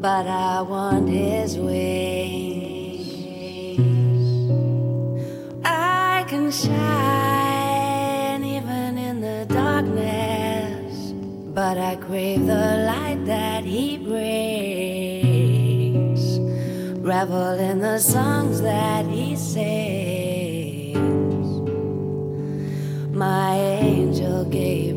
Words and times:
But 0.00 0.26
I 0.26 0.62
want 0.62 1.08
his 1.08 1.56
wings. 1.56 3.08
I 5.64 6.24
can 6.28 6.50
shine 6.50 8.42
even 8.44 8.98
in 8.98 9.20
the 9.20 9.46
darkness. 9.48 11.12
But 11.54 11.78
I 11.78 11.96
crave 11.96 12.46
the 12.46 12.84
light 12.86 13.24
that 13.26 13.64
he 13.64 13.98
brings. 13.98 15.12
Revel 16.98 17.60
in 17.60 17.80
the 17.80 17.98
songs 17.98 18.60
that 18.62 19.06
he 19.06 19.36
sings. 19.36 20.11
gave 24.52 24.91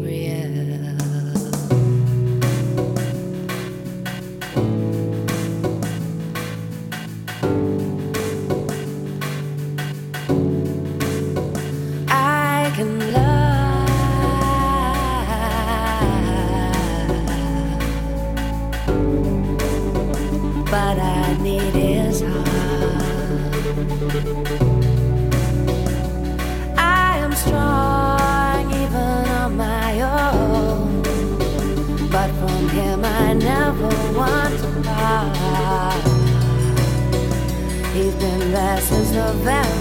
glasses 38.56 39.18
of 39.18 39.44
that 39.44 39.75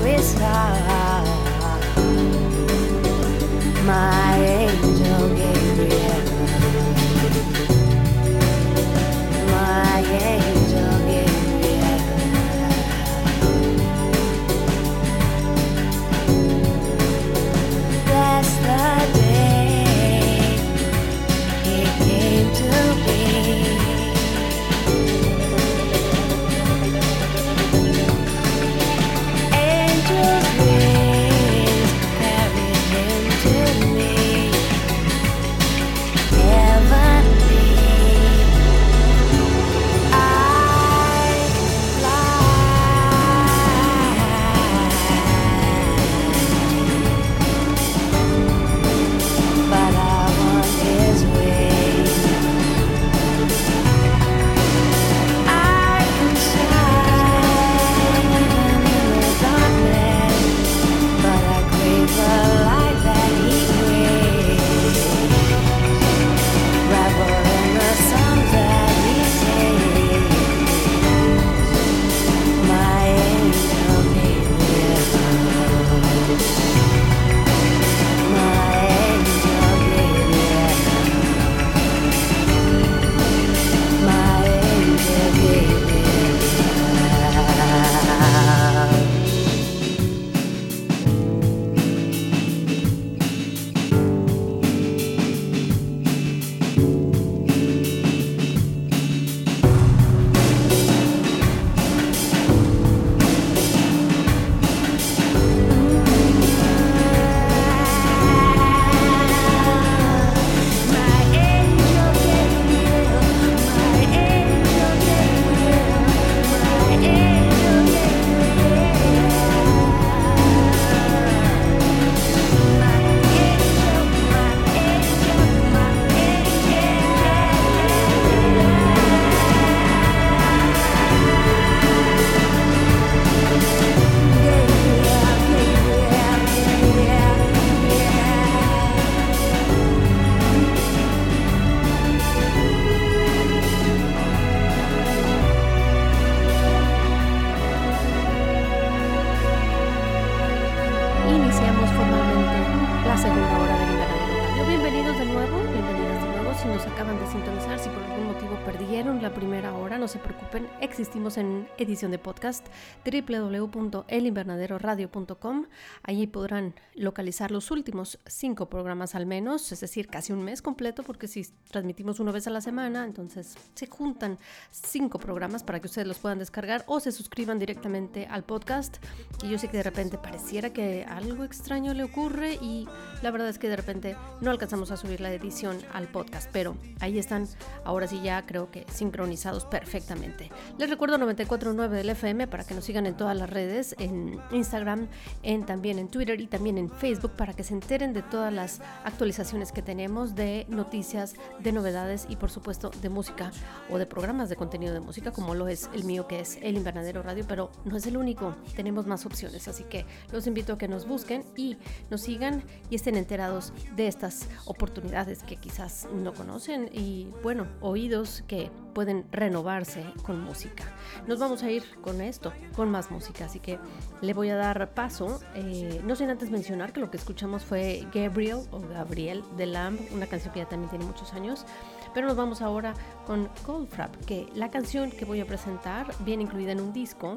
En 161.25 161.67
edición 161.79 162.11
de 162.11 162.19
podcast 162.19 162.67
www.elinvernaderoradio.com. 163.02 165.64
Allí 166.02 166.26
podrán 166.26 166.75
localizar 166.94 167.50
los 167.50 167.70
últimos 167.70 168.19
cinco 168.26 168.69
programas 168.69 169.14
al 169.14 169.25
menos, 169.25 169.73
es 169.73 169.81
decir, 169.81 170.08
casi 170.08 170.34
un 170.34 170.44
mes 170.44 170.60
completo, 170.60 171.02
porque 171.02 171.26
si 171.26 171.46
transmitimos 171.70 172.20
una 172.20 172.31
vez 172.31 172.46
a 172.46 172.50
la 172.50 172.60
semana, 172.60 173.06
entonces 173.06 173.56
se 173.75 173.87
juntan 173.87 174.37
cinco 174.70 175.19
programas 175.19 175.64
para 175.64 175.81
que 175.81 175.87
ustedes 175.87 176.06
los 176.06 176.19
puedan 176.19 176.38
descargar 176.38 176.84
o 176.88 177.00
se 177.00 177.10
suscriban 177.10 177.58
directamente 177.58 178.26
al 178.26 178.44
podcast. 178.44 178.98
Y 179.43 179.48
yo 179.48 179.56
sé 179.56 179.69
que 179.69 179.78
de 179.78 179.82
repente 179.82 180.19
pareciera 180.19 180.75
que 180.75 181.06
algo 181.08 181.43
extraño 181.43 181.94
le 181.94 182.04
ocurre 182.04 182.58
y 182.60 182.87
la 183.22 183.31
verdad 183.31 183.48
es 183.48 183.58
que 183.58 183.70
de 183.70 183.76
repente 183.76 184.14
no 184.43 184.50
alcanzamos 184.50 184.90
a 184.90 184.98
subir 184.98 185.22
la 185.22 185.32
edición 185.32 185.78
al 185.94 186.06
podcast, 186.06 186.50
pero 186.52 186.76
ahí 187.00 187.19
están, 187.19 187.48
ahora 187.82 188.06
sí 188.06 188.20
ya 188.22 188.44
creo 188.44 188.70
que 188.70 188.84
sincronizados 188.93 189.64
perfectamente. 189.64 190.50
Les 190.78 190.90
recuerdo 190.90 191.13
94.9 191.19 191.88
del 191.90 192.11
FM 192.11 192.46
para 192.46 192.64
que 192.64 192.75
nos 192.75 192.84
sigan 192.84 193.06
en 193.06 193.16
todas 193.16 193.37
las 193.37 193.49
redes, 193.49 193.94
en 193.99 194.40
Instagram, 194.50 195.08
en, 195.43 195.64
también 195.66 195.99
en 195.99 196.08
Twitter 196.08 196.40
y 196.40 196.46
también 196.46 196.78
en 196.78 196.90
Facebook 196.90 197.32
para 197.32 197.52
que 197.52 197.64
se 197.64 197.75
enteren 197.75 198.12
de 198.12 198.22
todas 198.22 198.52
las 198.52 198.81
actualizaciones 199.05 199.72
que 199.72 199.82
tenemos 199.82 200.34
de 200.34 200.66
noticias, 200.69 201.34
de 201.61 201.72
novedades 201.72 202.26
y 202.28 202.37
por 202.37 202.50
supuesto 202.50 202.90
de 203.02 203.08
música 203.08 203.50
o 203.90 203.99
de 203.99 204.06
programas 204.06 204.49
de 204.49 204.56
contenido 204.56 204.94
de 204.94 205.00
música 205.00 205.32
como 205.32 205.55
lo 205.55 205.69
es 205.69 205.88
el 205.94 206.05
mío 206.05 206.26
que 206.26 206.40
es 206.40 206.58
El 206.62 206.76
Invernadero 206.76 207.22
Radio, 207.22 207.44
pero 207.46 207.70
no 207.84 207.96
es 207.96 208.06
el 208.06 208.17
único, 208.17 208.55
tenemos 208.76 209.06
más 209.06 209.26
opciones, 209.26 209.69
así 209.69 209.84
que 209.84 210.06
los 210.32 210.46
invito 210.46 210.75
a 210.75 210.78
que 210.78 210.88
nos 210.88 211.06
busquen 211.06 211.44
y 211.56 211.76
nos 212.10 212.22
sigan 212.22 212.62
y 212.90 212.96
estén 212.96 213.17
enterados 213.17 213.72
de 213.96 214.06
estas 214.06 214.49
oportunidades 214.64 215.43
que 215.43 215.56
quizás 215.56 216.08
no 216.14 216.32
conocen 216.34 216.90
y 216.93 217.28
bueno, 217.43 217.67
oídos 217.81 218.43
que 218.46 218.70
pueden 218.94 219.26
renovarse 219.32 220.05
con 220.22 220.43
música. 220.43 220.84
Nos 221.26 221.38
vamos 221.38 221.62
a 221.62 221.70
ir 221.70 221.84
con 222.00 222.20
esto, 222.20 222.52
con 222.76 222.90
más 222.90 223.10
música, 223.10 223.46
así 223.46 223.60
que 223.60 223.78
le 224.20 224.34
voy 224.34 224.50
a 224.50 224.56
dar 224.56 224.90
paso. 224.94 225.40
Eh, 225.54 226.00
no 226.04 226.16
sin 226.16 226.30
antes 226.30 226.50
mencionar 226.50 226.92
que 226.92 227.00
lo 227.00 227.10
que 227.10 227.16
escuchamos 227.16 227.64
fue 227.64 228.06
Gabriel 228.12 228.60
o 228.70 228.80
Gabriel 228.80 229.42
de 229.56 229.66
Lamb, 229.66 229.98
una 230.12 230.26
canción 230.26 230.52
que 230.52 230.60
ya 230.60 230.68
también 230.68 230.90
tiene 230.90 231.04
muchos 231.04 231.32
años. 231.32 231.64
Pero 232.12 232.28
nos 232.28 232.36
vamos 232.36 232.62
ahora 232.62 232.94
con 233.26 233.48
Coldfrap, 233.66 234.14
que 234.24 234.46
la 234.54 234.70
canción 234.70 235.10
que 235.10 235.24
voy 235.24 235.40
a 235.40 235.46
presentar 235.46 236.14
viene 236.20 236.44
incluida 236.44 236.72
en 236.72 236.80
un 236.80 236.92
disco 236.92 237.36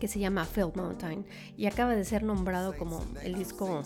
que 0.00 0.08
se 0.08 0.18
llama 0.18 0.44
Felt 0.44 0.74
Mountain 0.74 1.24
y 1.56 1.66
acaba 1.66 1.94
de 1.94 2.04
ser 2.04 2.22
nombrado 2.22 2.76
como 2.76 3.04
el 3.22 3.34
disco, 3.36 3.82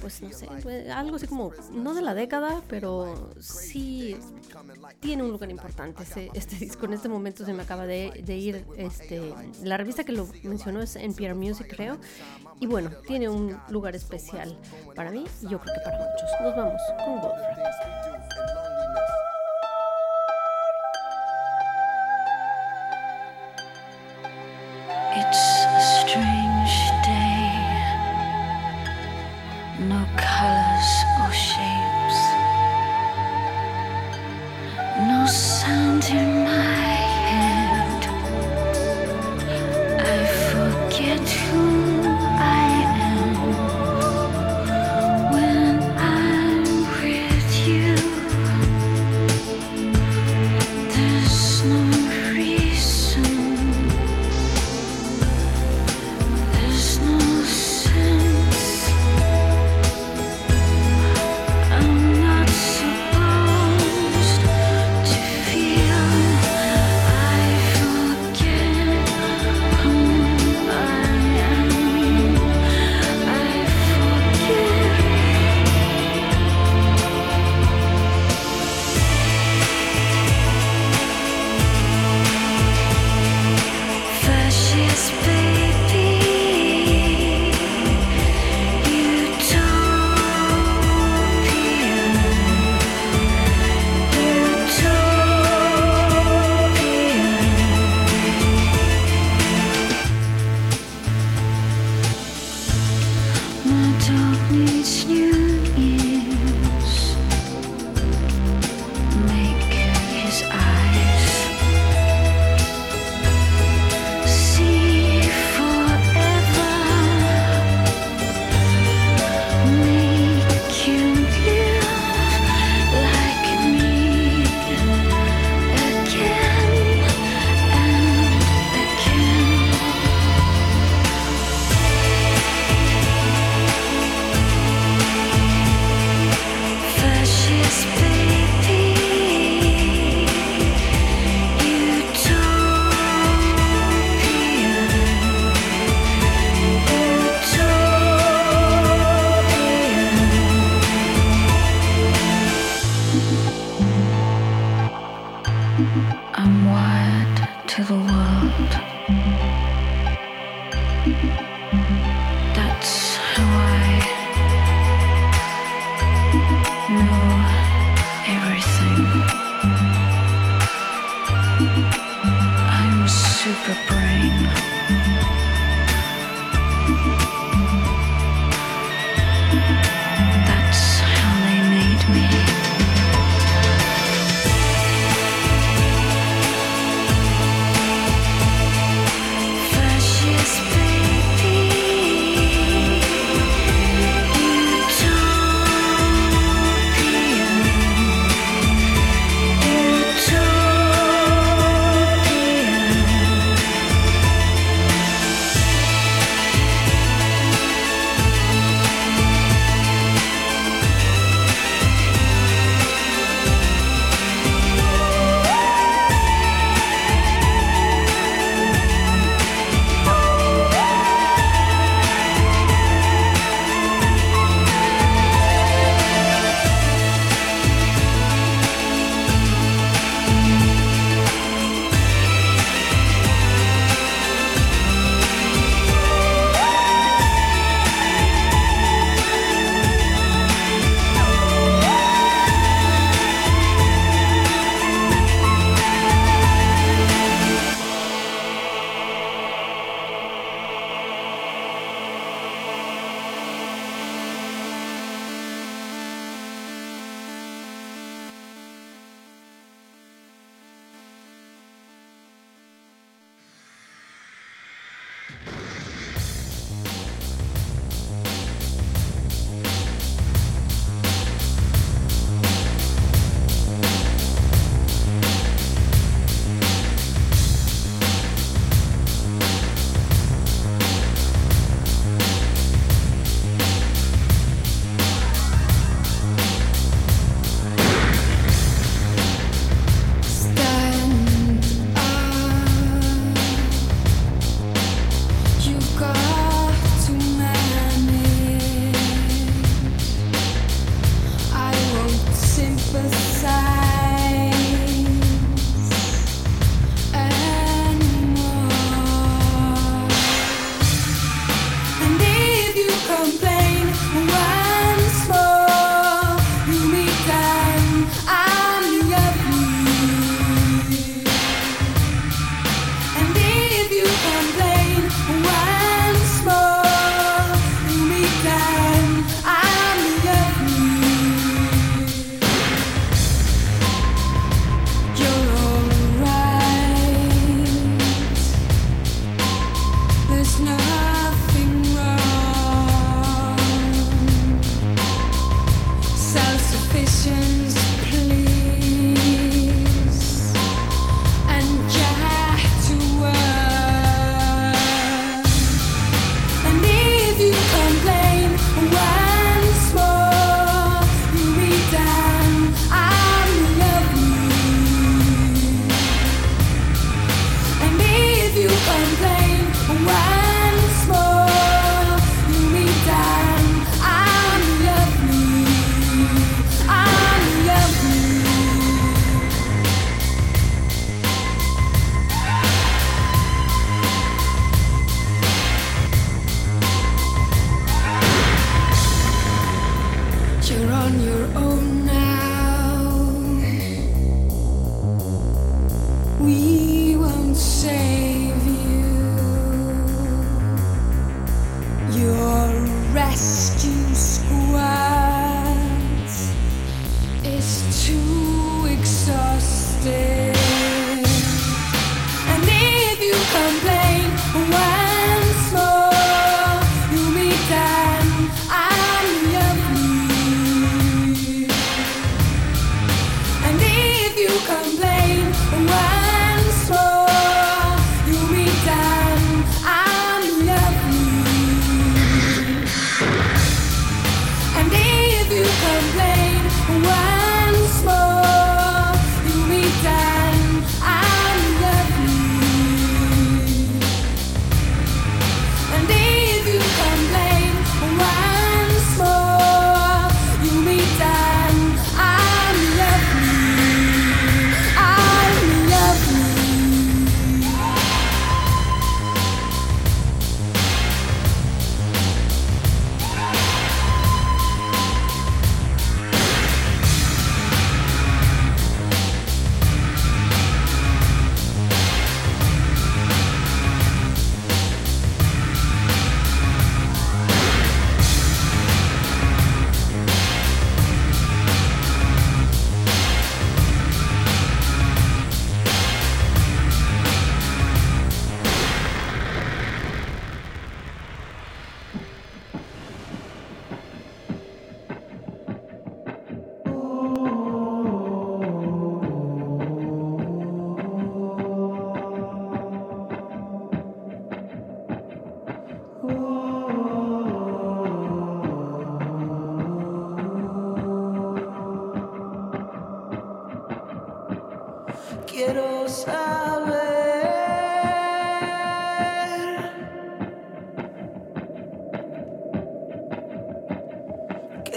pues 0.00 0.22
no 0.22 0.32
sé, 0.32 0.90
algo 0.90 1.16
así 1.16 1.26
como, 1.26 1.52
no 1.72 1.94
de 1.94 2.02
la 2.02 2.14
década, 2.14 2.62
pero 2.68 3.30
sí 3.38 4.16
tiene 5.00 5.22
un 5.22 5.30
lugar 5.30 5.50
importante 5.50 6.02
este, 6.02 6.30
este 6.34 6.56
disco. 6.56 6.86
En 6.86 6.94
este 6.94 7.08
momento 7.08 7.44
se 7.44 7.52
me 7.52 7.62
acaba 7.62 7.86
de, 7.86 8.12
ir, 8.26 8.64
este, 8.76 9.32
la 9.62 9.76
revista 9.76 10.04
que 10.04 10.12
lo 10.12 10.26
mencionó 10.42 10.80
es 10.82 10.96
NPR 10.96 11.34
Music, 11.34 11.68
creo, 11.68 11.98
y 12.58 12.66
bueno, 12.66 12.90
tiene 13.06 13.28
un 13.28 13.56
lugar 13.68 13.94
especial 13.94 14.58
para 14.96 15.10
mí 15.10 15.24
y 15.42 15.48
yo 15.48 15.60
creo 15.60 15.74
que 15.74 15.80
para 15.84 15.98
muchos. 15.98 16.30
Nos 16.40 16.56
vamos 16.56 16.82
con 17.04 17.20
Goldfrapp. 17.20 17.97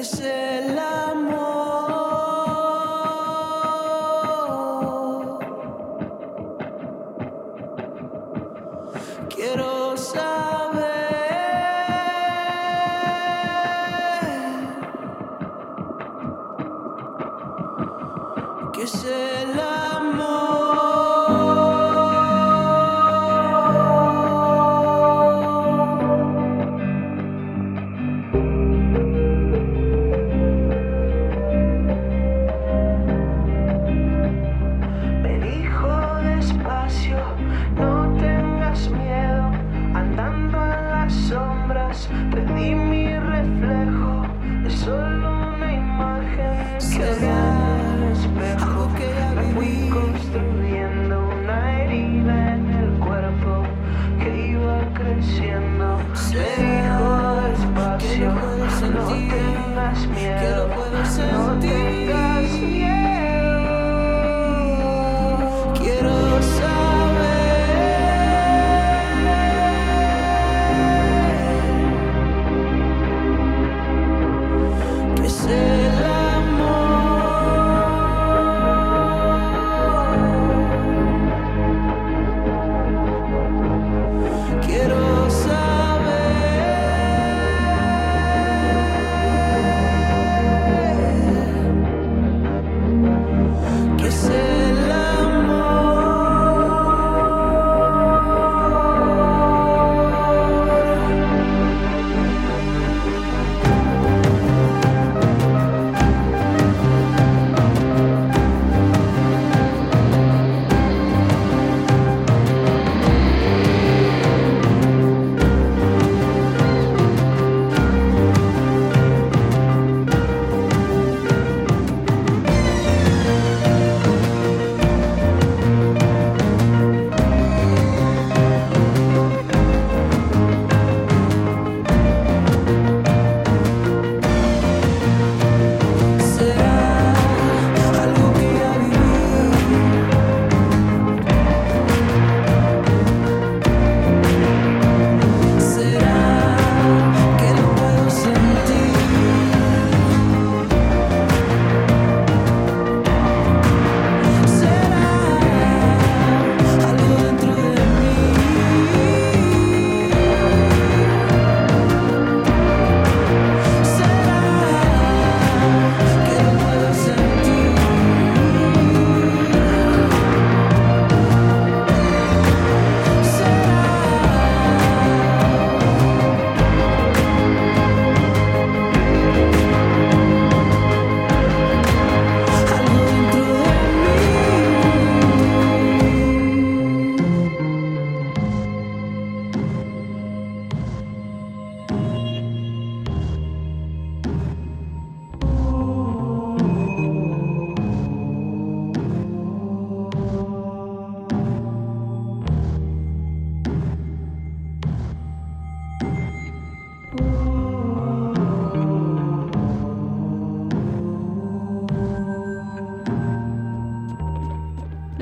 is 0.02 0.20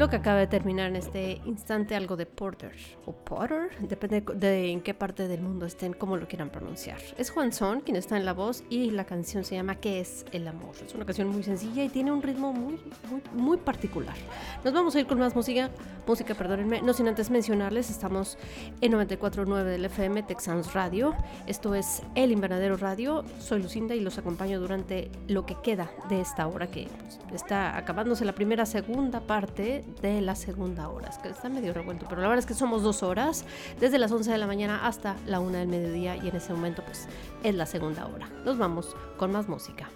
que 0.10 0.16
acaba 0.16 0.40
de 0.40 0.48
terminar 0.48 0.88
en 0.88 0.96
este 0.96 1.40
instante, 1.46 1.96
algo 1.96 2.16
de 2.16 2.26
Porter 2.26 2.72
o 3.06 3.12
Potter, 3.12 3.70
depende 3.82 4.22
de 4.22 4.72
en 4.72 4.82
qué 4.82 4.94
parte 4.94 5.28
del 5.28 5.42
mundo 5.42 5.66
estén, 5.66 5.94
cómo 5.94 6.18
lo 6.18 6.28
quieran 6.28 6.50
pronunciar. 6.50 6.98
Es 7.18 7.30
Juan 7.30 7.54
Son 7.54 7.82
quien 7.82 7.96
está 7.96 8.18
en 8.18 8.26
la 8.26 8.34
voz 8.34 8.64
y 8.70 8.90
la 8.92 9.06
canción 9.06 9.44
se 9.44 9.56
llama 9.56 9.76
¿Qué 9.76 10.00
es 10.00 10.26
el 10.32 10.48
amor? 10.48 10.76
Es 10.86 10.96
una 10.96 11.06
canción 11.06 11.28
muy 11.28 11.44
sencilla 11.44 11.84
y 11.84 11.90
tiene 11.90 12.12
un 12.12 12.24
ritmo 12.24 12.54
muy, 12.54 12.80
muy, 13.10 13.22
muy 13.34 13.58
particular. 13.58 14.16
Nos 14.64 14.74
vamos 14.74 14.96
a 14.96 15.00
ir 15.00 15.06
con 15.06 15.20
más 15.20 15.36
música, 15.36 15.70
música, 16.08 16.34
perdónenme, 16.34 16.82
no 16.82 16.94
sin 16.94 17.08
antes 17.08 17.30
mencionarles, 17.30 17.90
estamos 17.90 18.38
en 18.82 18.94
94.9 18.94 19.64
del 19.64 19.86
FM 19.86 20.24
Texans 20.24 20.74
Radio. 20.74 21.16
Esto 21.46 21.76
es 21.76 22.02
El 22.16 22.32
Invernadero 22.32 22.78
Radio. 22.78 23.24
Soy 23.40 23.62
Lucinda 23.62 23.94
y 23.94 24.00
los 24.00 24.18
acompaño 24.18 24.60
durante 24.60 25.12
lo 25.28 25.46
que 25.46 25.56
queda 25.62 25.92
de 26.10 26.22
esta 26.22 26.48
hora 26.48 26.68
que 26.68 26.88
pues, 27.28 27.42
está 27.42 27.78
acabándose 27.78 28.26
la 28.26 28.34
primera, 28.34 28.66
segunda 28.66 29.20
parte 29.20 29.84
de 30.02 30.22
la 30.22 30.36
segunda 30.36 30.90
hora. 30.90 31.10
Es 31.10 31.18
que 31.18 31.30
está 31.30 31.50
medio 31.50 31.74
revuelto, 31.74 32.06
pero 32.10 32.22
la 32.22 32.28
verdad 32.28 32.40
es 32.40 32.46
que 32.46 32.54
somos 32.54 32.84
dos 32.84 33.04
horas, 33.04 33.46
desde 33.80 34.00
las 34.00 34.12
11 34.12 34.32
de 34.32 34.38
la 34.38 34.48
mañana 34.48 34.86
hasta 34.88 35.16
la 35.26 35.40
1 35.40 35.58
del 35.58 35.68
mediodía 35.68 36.16
y 36.18 36.30
en 36.30 36.36
ese 36.36 36.54
momento 36.54 36.84
pues 36.84 37.08
es 37.44 37.56
la 37.56 37.66
segunda 37.66 38.08
hora. 38.08 38.30
Nos 38.46 38.58
vamos 38.58 38.96
con 39.18 39.32
más 39.32 39.48
música. 39.48 39.90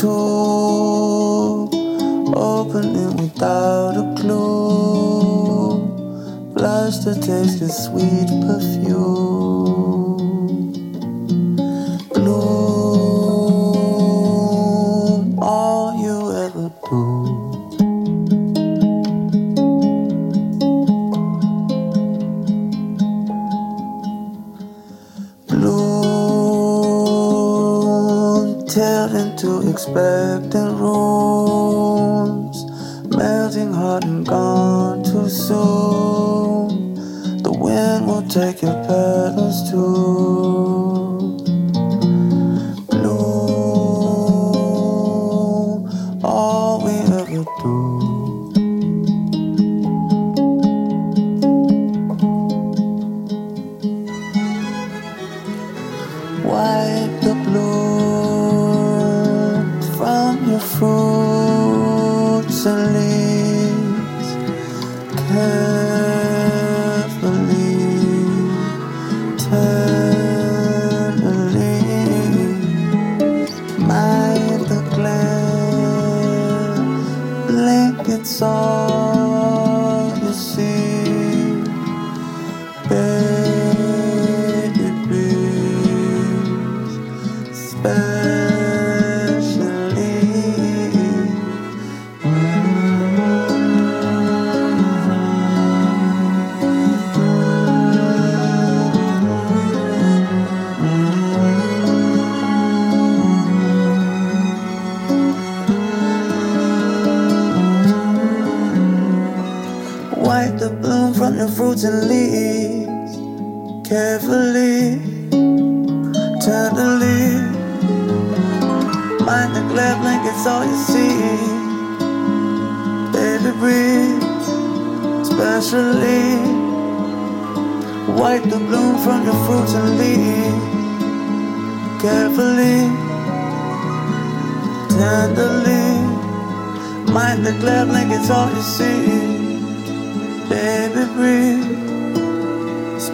To 0.00 0.08
open 2.34 2.96
it 2.96 3.20
without 3.20 3.98
a 3.98 4.14
clue. 4.18 5.76
Blush 6.54 6.98
the 7.04 7.14
taste 7.16 7.60
of 7.60 7.70
sweet 7.70 8.30
perfume. 8.46 9.89
To 29.50 29.68
expectant 29.68 30.78
rooms, 30.78 32.58
melting 33.16 33.72
hot 33.72 34.04
and 34.04 34.24
gone 34.24 35.02
too 35.02 35.28
soon. 35.28 36.94
The 37.42 37.52
wind 37.52 38.06
will 38.06 38.26
take 38.28 38.62
your 38.62 38.78
petals 38.84 39.70
to 39.70 40.69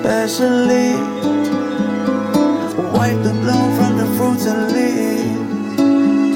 Especially 0.07 0.93
Wipe 2.95 3.23
the 3.25 3.35
bloom 3.43 3.77
from 3.77 3.99
the 3.99 4.07
fruits 4.17 4.47
and 4.47 4.71
leaves 4.71 5.81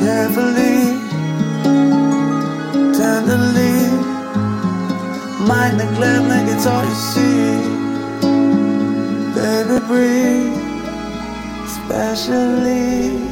Carefully 0.02 0.98
Tenderly. 2.98 3.76
Mind 5.46 5.78
the 5.78 5.86
glare 5.94 6.20
like 6.20 6.48
it's 6.48 6.66
all 6.66 6.84
you 6.84 6.94
see. 7.12 7.60
Baby 9.36 9.78
breathe 9.86 10.58
Especially 11.64 13.29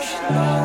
Krishna. 0.00 0.59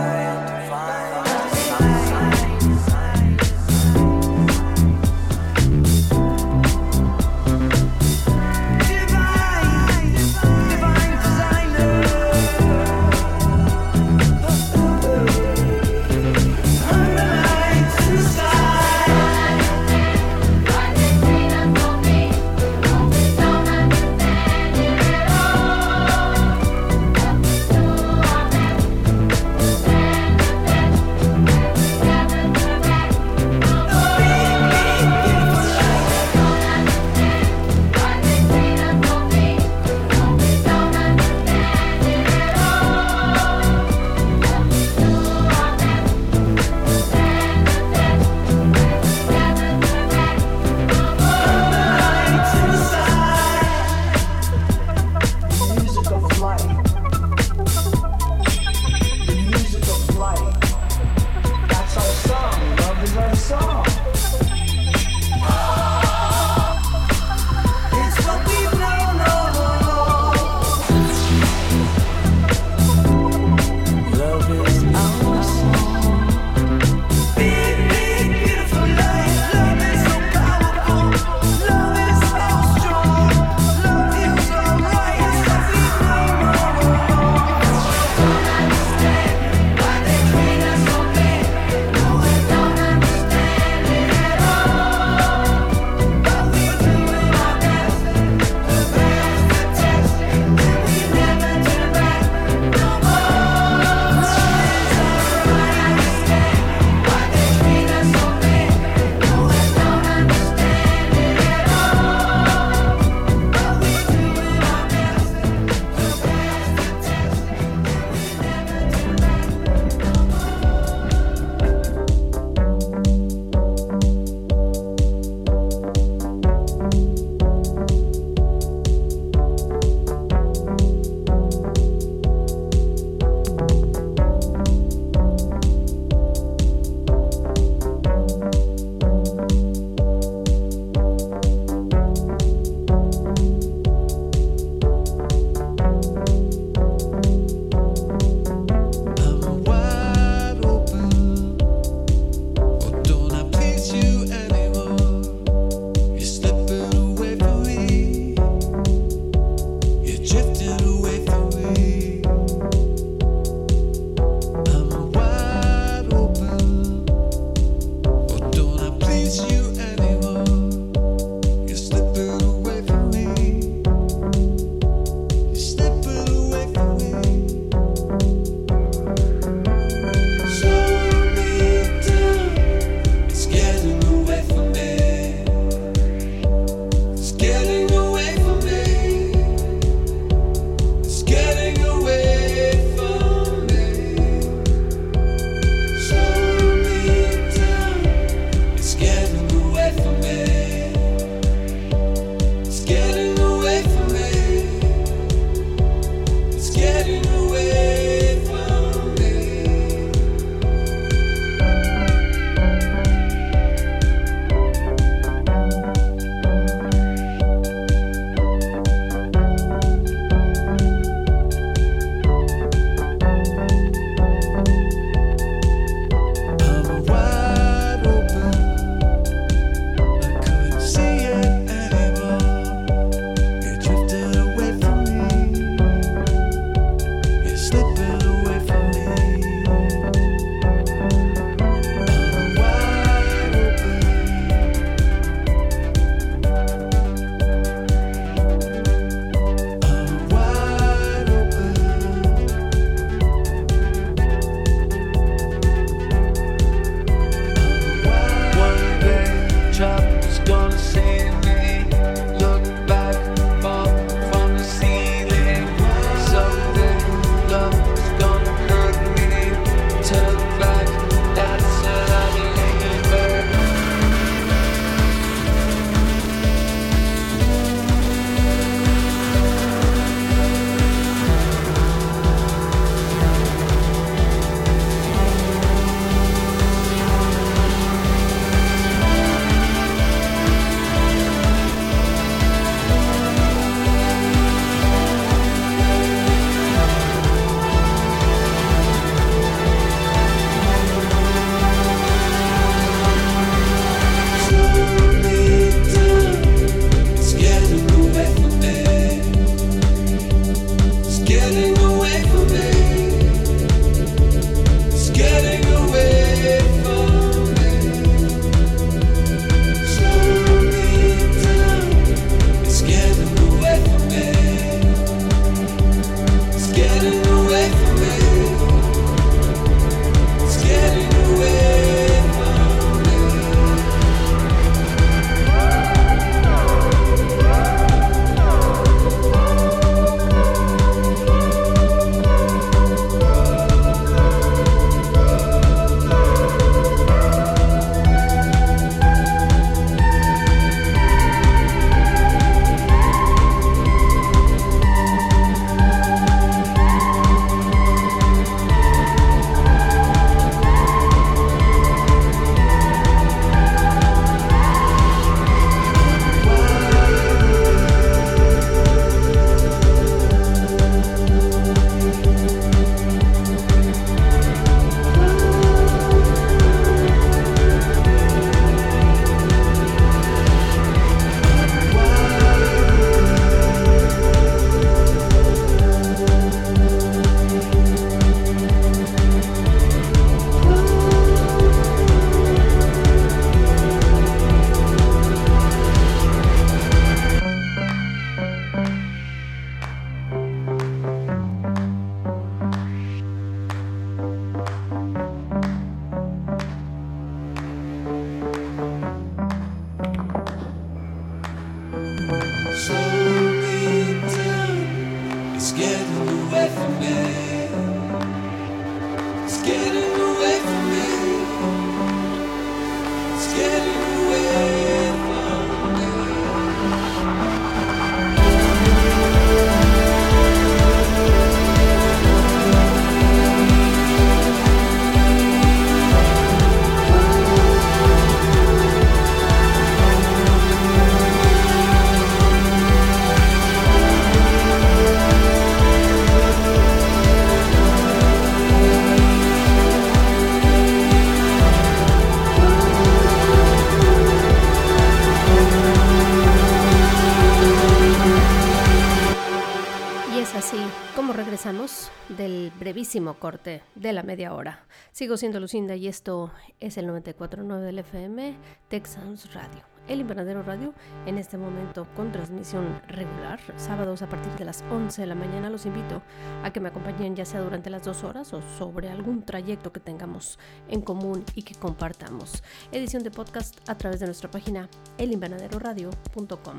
De 464.06 464.14
la 464.14 464.24
media 464.24 464.54
hora. 464.54 464.86
Sigo 465.12 465.36
siendo 465.36 465.60
Lucinda 465.60 465.96
y 465.96 466.08
esto 466.08 466.52
es 466.80 466.98
el 466.98 467.08
94.9 467.08 467.80
del 467.80 468.00
FM 468.00 468.56
Texans 468.88 469.52
Radio. 469.54 469.82
El 470.08 470.20
Invernadero 470.20 470.62
Radio 470.62 470.94
en 471.26 471.40
este 471.40 471.58
momento 471.58 472.06
con 472.16 472.32
transmisión 472.32 473.02
regular, 473.08 473.60
sábados 473.78 474.22
a 474.22 474.30
partir 474.30 474.52
de 474.54 474.66
las 474.66 474.84
11 474.92 475.22
de 475.22 475.26
la 475.28 475.34
mañana. 475.34 475.72
Los 475.72 475.88
invito 475.88 476.22
a 476.64 476.72
que 476.72 476.80
me 476.80 476.90
acompañen 476.90 477.36
ya 477.36 477.46
sea 477.46 477.62
durante 477.62 477.90
las 477.90 478.04
dos 478.04 478.24
horas 478.24 478.54
o 478.54 478.62
sobre 478.78 479.10
algún 479.10 479.42
trayecto 479.42 479.92
que 479.92 480.00
tengamos 480.00 480.60
en 480.88 481.02
común 481.02 481.44
y 481.56 481.64
que 481.64 481.74
compartamos. 481.74 482.62
Edición 482.92 483.24
de 483.24 483.32
podcast 483.32 483.78
a 483.90 483.98
través 483.98 484.20
de 484.20 484.28
nuestra 484.28 484.52
página 484.52 484.88
elinvernaderoradio.com. 485.18 486.78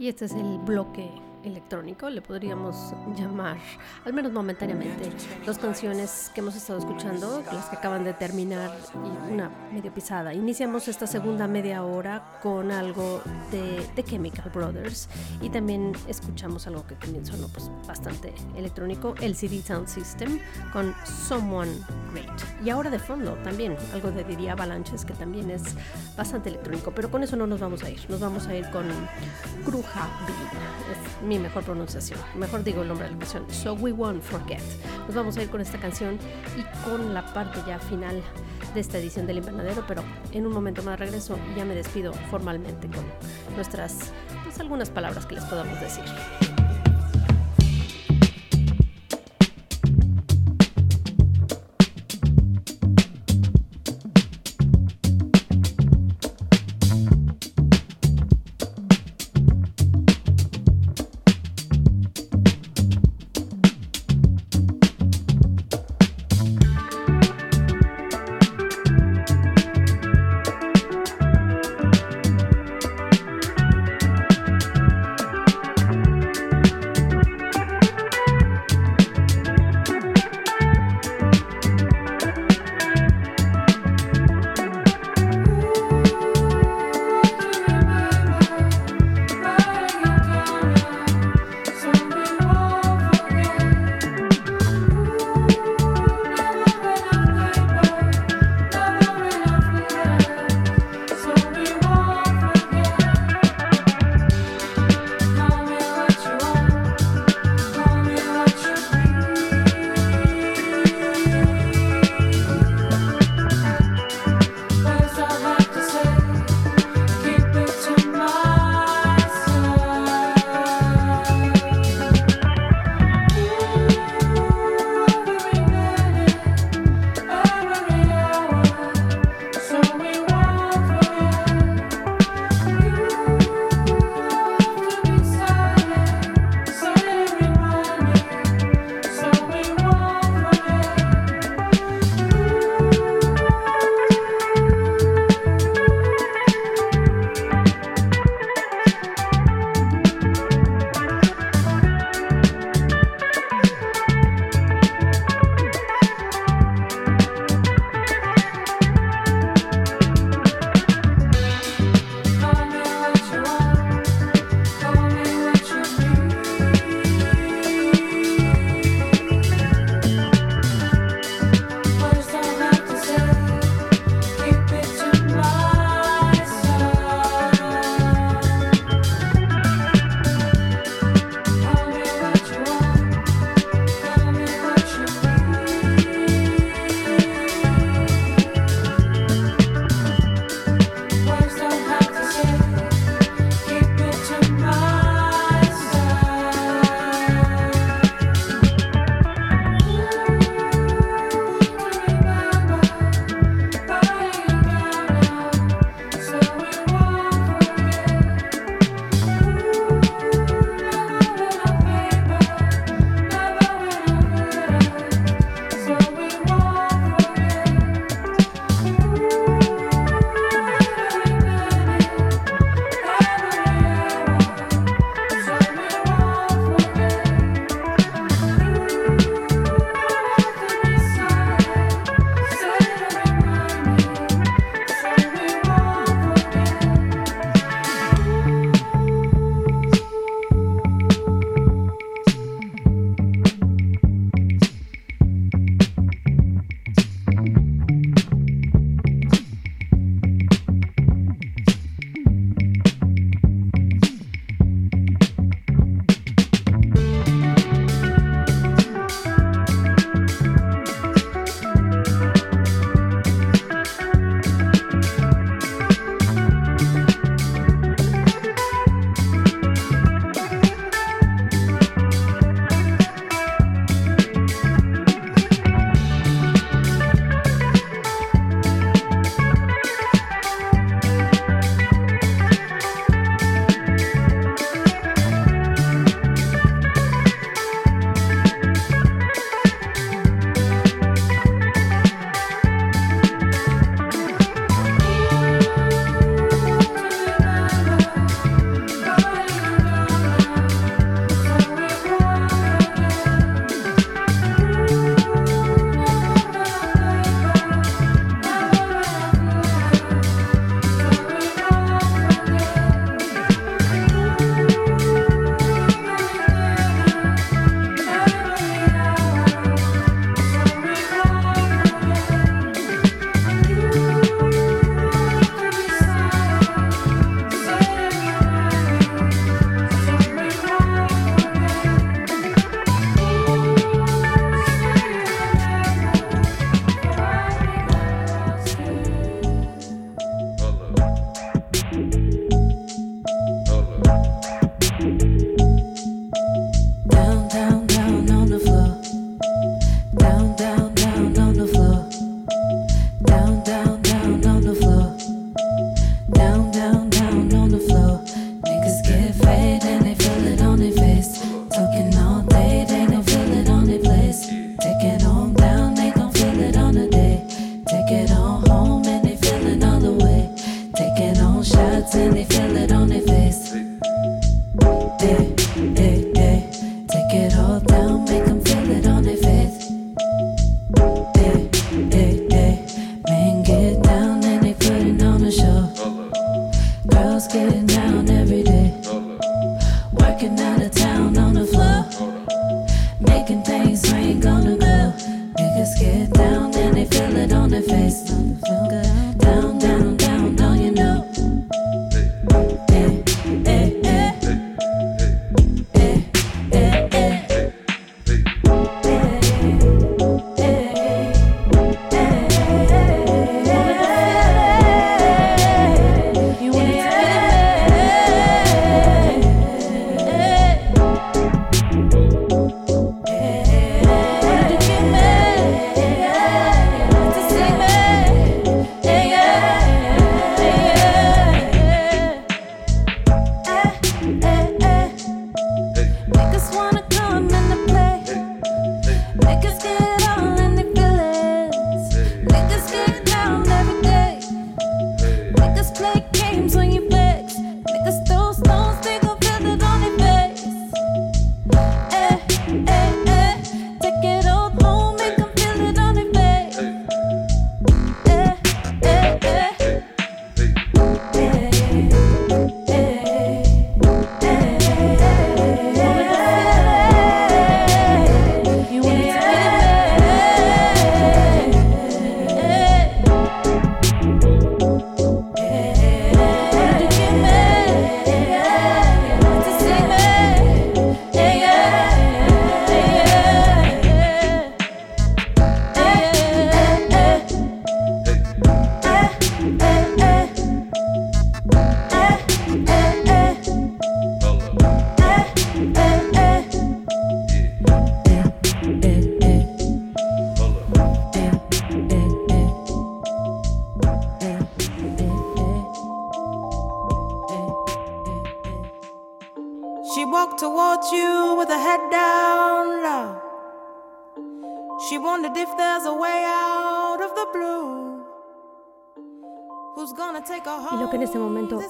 Y 0.00 0.08
este 0.08 0.24
es 0.24 0.32
el 0.32 0.56
bloque 0.60 1.10
electrónico, 1.44 2.10
le 2.10 2.22
podríamos 2.22 2.94
llamar, 3.16 3.58
al 4.04 4.12
menos 4.12 4.32
momentáneamente, 4.32 5.10
dos 5.46 5.58
canciones 5.58 6.30
que 6.34 6.40
hemos 6.40 6.56
estado 6.56 6.78
escuchando, 6.78 7.42
las 7.52 7.66
que 7.66 7.76
acaban 7.76 8.04
de 8.04 8.12
terminar 8.12 8.76
y 8.94 9.32
una 9.32 9.50
medio 9.72 9.92
pisada. 9.92 10.34
Iniciamos 10.34 10.88
esta 10.88 11.06
segunda 11.06 11.46
media 11.46 11.82
hora 11.82 12.38
con 12.42 12.70
algo 12.70 13.22
de 13.50 13.86
The 13.94 14.04
Chemical 14.04 14.50
Brothers 14.52 15.08
y 15.40 15.50
también 15.50 15.92
escuchamos 16.08 16.66
algo 16.66 16.86
que 16.86 16.94
también 16.96 17.24
sonó 17.24 17.48
pues, 17.48 17.70
bastante 17.86 18.34
electrónico, 18.56 19.14
el 19.20 19.34
CD 19.34 19.62
Sound 19.62 19.88
System 19.88 20.38
con 20.72 20.94
Someone 21.04 21.72
Great. 22.12 22.30
Y 22.64 22.70
ahora 22.70 22.90
de 22.90 22.98
fondo 22.98 23.32
también 23.44 23.76
algo 23.92 24.10
de 24.10 24.24
Didi 24.24 24.48
Avalanches 24.48 25.04
que 25.04 25.14
también 25.14 25.50
es 25.50 25.62
bastante 26.16 26.50
electrónico, 26.50 26.92
pero 26.94 27.10
con 27.10 27.22
eso 27.22 27.36
no 27.36 27.46
nos 27.46 27.60
vamos 27.60 27.82
a 27.82 27.90
ir, 27.90 28.00
nos 28.08 28.20
vamos 28.20 28.46
a 28.46 28.54
ir 28.54 28.68
con 28.70 28.86
Kruja 29.64 30.08
Bean 30.26 31.29
mi 31.30 31.38
mejor 31.38 31.62
pronunciación, 31.62 32.18
mejor 32.34 32.64
digo 32.64 32.82
el 32.82 32.88
nombre 32.88 33.06
de 33.06 33.12
la 33.12 33.18
canción, 33.20 33.48
So 33.50 33.74
We 33.74 33.92
Won't 33.92 34.20
Forget. 34.20 34.60
Nos 35.06 35.14
vamos 35.14 35.36
a 35.36 35.42
ir 35.44 35.48
con 35.48 35.60
esta 35.60 35.78
canción 35.78 36.18
y 36.58 36.84
con 36.84 37.14
la 37.14 37.24
parte 37.32 37.60
ya 37.68 37.78
final 37.78 38.20
de 38.74 38.80
esta 38.80 38.98
edición 38.98 39.28
del 39.28 39.38
Invernadero, 39.38 39.84
pero 39.86 40.02
en 40.32 40.44
un 40.44 40.52
momento 40.52 40.82
más 40.82 40.98
regreso 40.98 41.38
y 41.52 41.56
ya 41.56 41.64
me 41.64 41.76
despido 41.76 42.12
formalmente 42.32 42.88
con 42.88 43.04
nuestras, 43.54 44.12
pues 44.42 44.58
algunas 44.58 44.90
palabras 44.90 45.24
que 45.24 45.36
les 45.36 45.44
podamos 45.44 45.80
decir. 45.80 46.02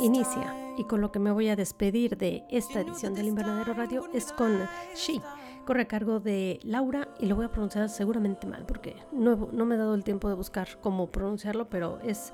Inicia 0.01 0.55
y 0.77 0.85
con 0.85 1.01
lo 1.01 1.13
que 1.13 1.19
me 1.19 1.31
voy 1.31 1.49
a 1.49 1.57
despedir 1.57 2.17
de 2.17 2.45
esta 2.51 2.81
edición 2.81 3.15
del 3.15 3.29
Invernadero 3.29 3.75
Radio 3.75 4.09
es 4.13 4.33
con 4.33 4.67
She. 4.95 5.21
Corre 5.67 5.83
a 5.83 5.89
cargo 5.89 6.21
de 6.21 6.59
Laura 6.63 7.09
y 7.19 7.27
lo 7.27 7.37
voy 7.37 7.45
a 7.45 7.51
pronunciar 7.51 7.89
seguramente 7.89 8.47
mal 8.47 8.65
porque 8.67 8.97
no, 9.13 9.49
no 9.53 9.67
me 9.67 9.75
he 9.75 9.79
dado 9.79 9.95
el 9.95 10.05
tiempo 10.05 10.29
de 10.29 10.35
buscar 10.35 10.79
cómo 10.81 11.09
pronunciarlo, 11.09 11.69
pero 11.69 11.99
es 12.03 12.33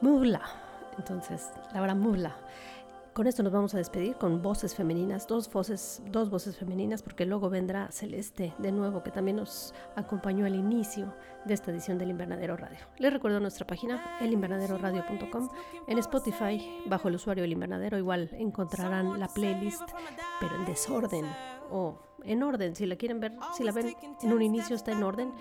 Mula. 0.00 0.42
Entonces, 0.96 1.50
Laura 1.74 1.94
Mula. 1.94 2.36
Con 3.18 3.26
esto 3.26 3.42
nos 3.42 3.52
vamos 3.52 3.74
a 3.74 3.78
despedir 3.78 4.14
con 4.14 4.42
voces 4.42 4.76
femeninas, 4.76 5.26
dos 5.26 5.50
voces, 5.50 6.00
dos 6.06 6.30
voces 6.30 6.56
femeninas, 6.56 7.02
porque 7.02 7.26
luego 7.26 7.50
vendrá 7.50 7.90
Celeste 7.90 8.54
de 8.58 8.70
nuevo, 8.70 9.02
que 9.02 9.10
también 9.10 9.38
nos 9.38 9.74
acompañó 9.96 10.46
al 10.46 10.54
inicio 10.54 11.12
de 11.44 11.54
esta 11.54 11.72
edición 11.72 11.98
del 11.98 12.10
Invernadero 12.10 12.56
Radio. 12.56 12.78
Les 12.96 13.12
recuerdo 13.12 13.40
nuestra 13.40 13.66
página, 13.66 14.00
elinvernaderoradio.com. 14.20 15.48
En 15.88 15.98
Spotify, 15.98 16.84
bajo 16.86 17.08
el 17.08 17.16
usuario 17.16 17.42
El 17.42 17.50
Invernadero, 17.50 17.98
igual 17.98 18.30
encontrarán 18.34 19.18
la 19.18 19.26
playlist, 19.26 19.82
pero 20.38 20.54
en 20.54 20.64
desorden 20.64 21.26
o 21.72 22.07
en 22.24 22.42
orden. 22.42 22.74
Si 22.74 22.86
la 22.86 22.96
quieren 22.96 23.20
ver, 23.20 23.36
si 23.56 23.64
la 23.64 23.72
ven 23.72 23.94
en 24.22 24.32
un 24.32 24.42
inicio 24.42 24.76
está 24.76 24.92
en 24.92 25.02
orden 25.02 25.32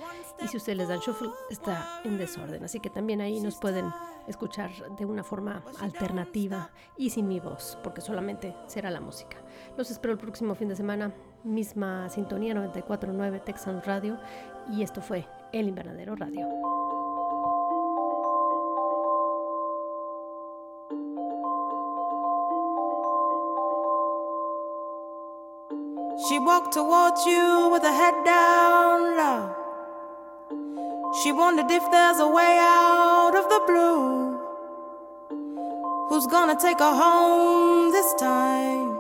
y 0.43 0.47
si 0.47 0.57
ustedes 0.57 0.77
les 0.77 0.87
dan 0.87 0.99
shuffle 0.99 1.29
está 1.49 2.01
en 2.03 2.17
desorden. 2.17 2.63
Así 2.63 2.79
que 2.79 2.89
también 2.89 3.21
ahí 3.21 3.39
nos 3.39 3.57
pueden 3.57 3.91
escuchar 4.27 4.71
de 4.97 5.05
una 5.05 5.23
forma 5.23 5.63
alternativa 5.79 6.69
y 6.97 7.09
sin 7.09 7.27
mi 7.27 7.39
voz, 7.39 7.77
porque 7.83 8.01
solamente 8.01 8.55
será 8.67 8.91
la 8.91 8.99
música. 8.99 9.37
Los 9.77 9.89
espero 9.89 10.13
el 10.13 10.19
próximo 10.19 10.55
fin 10.55 10.67
de 10.67 10.75
semana, 10.75 11.13
misma 11.43 12.09
sintonía 12.09 12.53
94.9 12.53 13.43
Texan 13.43 13.81
Radio 13.83 14.17
y 14.71 14.83
esto 14.83 15.01
fue 15.01 15.25
El 15.53 15.67
Invernadero 15.67 16.15
Radio. 16.15 16.76
She 26.25 26.39
walked 26.39 26.73
towards 26.73 27.23
you 27.27 27.69
with 27.71 27.83
her 27.83 27.91
head 27.93 28.15
down 28.25 29.17
low. 29.17 29.55
She 31.21 31.31
wondered 31.31 31.69
if 31.69 31.83
there's 31.91 32.17
a 32.19 32.27
way 32.27 32.57
out 32.59 33.35
of 33.35 33.47
the 33.49 33.61
blue. 33.67 34.39
Who's 36.09 36.25
gonna 36.25 36.57
take 36.59 36.79
her 36.79 36.93
home 36.93 37.91
this 37.91 38.13
time? 38.15 38.99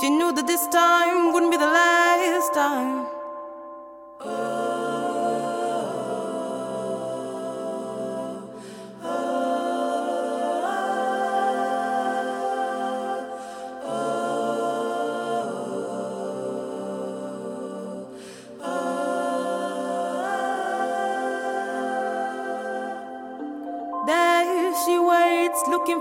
She 0.00 0.10
knew 0.10 0.32
that 0.32 0.48
this 0.48 0.66
time 0.66 1.32
wouldn't 1.32 1.52
be 1.52 1.58
the 1.58 1.66
last 1.66 2.52
time. 2.52 3.06
There 4.24 4.65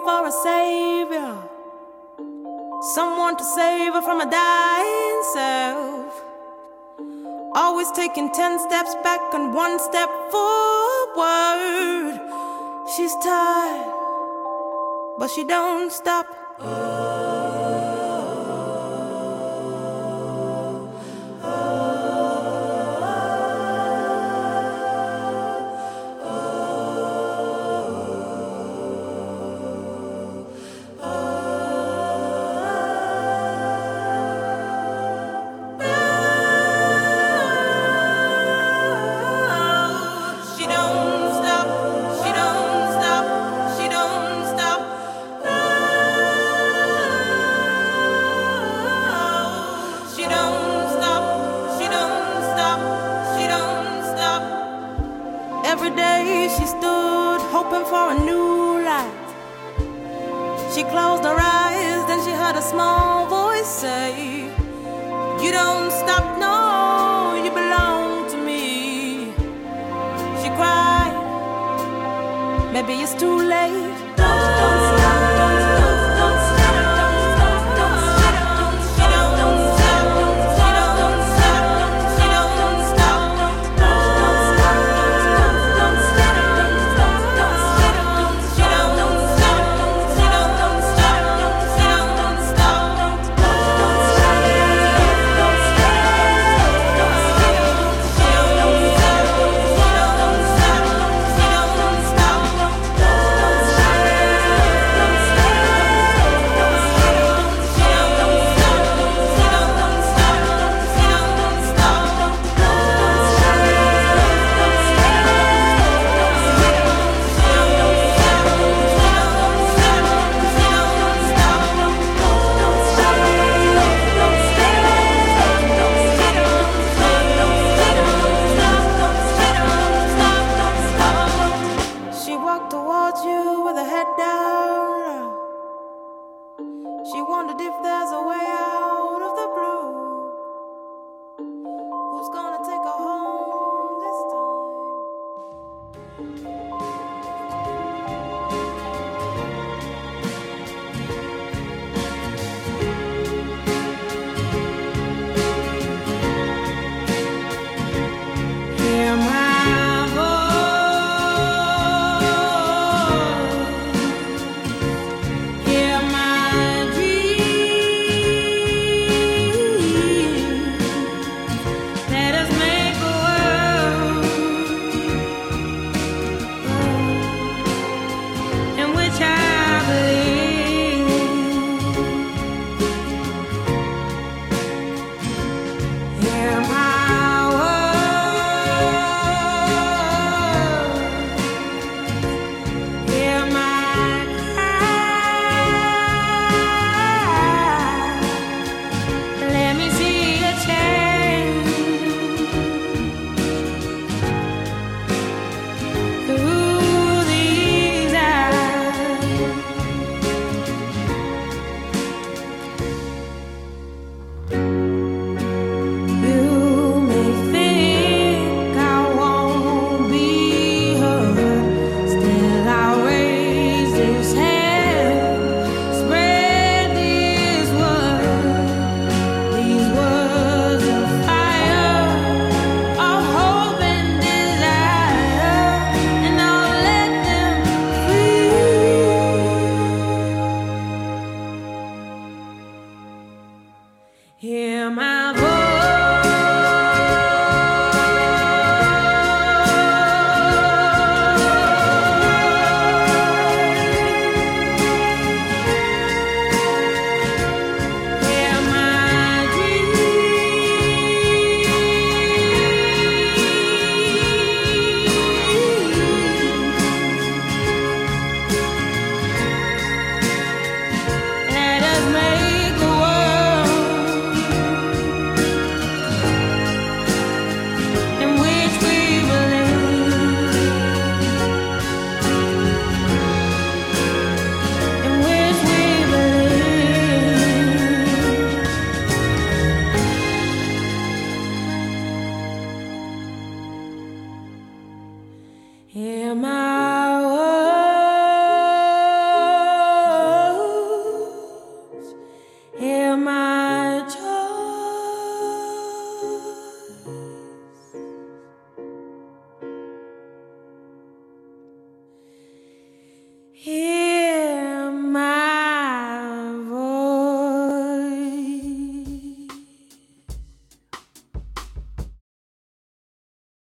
for 0.06 0.28
a 0.28 0.32
savior. 0.32 1.36
Someone 2.94 3.36
to 3.38 3.44
save 3.44 3.94
her 3.94 4.02
from 4.04 4.22
a 4.22 4.30
dying 4.30 5.22
self. 5.34 6.24
Always 7.56 7.92
taking 7.92 8.32
ten 8.32 8.60
steps 8.60 8.94
back 9.04 9.34
and 9.34 9.54
one 9.54 9.80
step 9.80 10.10
forward. 10.32 12.20
She's 12.96 13.16
tired, 13.24 13.94
but 15.18 15.32
she 15.32 15.44
don't 15.44 15.92
stop. 15.92 16.28